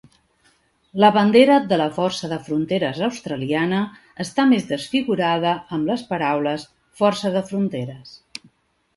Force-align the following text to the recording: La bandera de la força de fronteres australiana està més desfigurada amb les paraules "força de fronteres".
La 1.01 1.09
bandera 1.15 1.57
de 1.73 1.77
la 1.81 1.85
força 1.97 2.29
de 2.31 2.37
fronteres 2.47 3.01
australiana 3.07 3.81
està 4.25 4.45
més 4.53 4.65
desfigurada 4.71 5.51
amb 5.77 5.91
les 5.91 6.05
paraules 6.15 6.65
"força 7.03 7.33
de 7.37 7.45
fronteres". 7.51 8.15